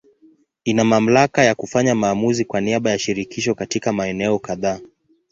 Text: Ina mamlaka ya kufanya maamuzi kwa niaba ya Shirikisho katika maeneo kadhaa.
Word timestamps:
Ina 0.63 0.83
mamlaka 0.83 1.43
ya 1.43 1.55
kufanya 1.55 1.95
maamuzi 1.95 2.45
kwa 2.45 2.61
niaba 2.61 2.91
ya 2.91 2.99
Shirikisho 2.99 3.55
katika 3.55 3.93
maeneo 3.93 4.39
kadhaa. 4.39 4.79